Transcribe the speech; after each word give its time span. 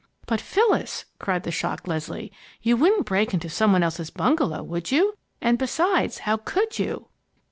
"But 0.25 0.41
Phyllis!" 0.41 1.05
cried 1.19 1.43
the 1.43 1.51
shocked 1.51 1.87
Leslie. 1.87 2.31
"You 2.63 2.75
wouldn't 2.75 3.05
break 3.05 3.35
into 3.35 3.49
some 3.51 3.71
one 3.71 3.83
else's 3.83 4.09
bungalow, 4.09 4.63
would 4.63 4.91
you? 4.91 5.13
And 5.41 5.59
besides, 5.59 6.17
how 6.25 6.37
could 6.37 6.79
you?" 6.79 7.05